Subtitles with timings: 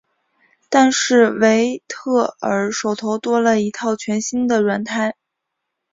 [0.67, 5.13] 但是维特尔手头多了一套全新的软胎。